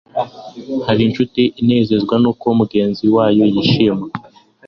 hari 0.85 1.01
incuti 1.07 1.43
inezezwa 1.61 2.15
n'uko 2.21 2.45
mugenzi 2.59 3.05
wayo 3.15 3.43
yishimye 3.53 4.09